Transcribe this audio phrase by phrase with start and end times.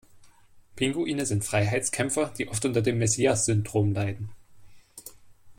[0.75, 4.31] Pinguine sind Freiheitskämpfer, die oft unter dem Messias-Syndrom leiden.